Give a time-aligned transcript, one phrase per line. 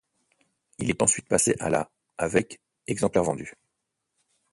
[0.79, 3.53] Il est ensuite passé à la avec exemplaires vendus.